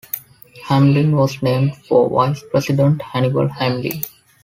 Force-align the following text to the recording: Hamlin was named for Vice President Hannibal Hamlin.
Hamlin 0.65 1.15
was 1.15 1.43
named 1.43 1.75
for 1.77 2.09
Vice 2.09 2.41
President 2.49 3.03
Hannibal 3.03 3.47
Hamlin. 3.47 4.01